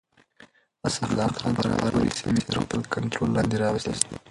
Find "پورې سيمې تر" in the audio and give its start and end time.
1.93-2.57